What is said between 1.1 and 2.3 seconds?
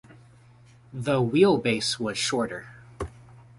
wheelbase was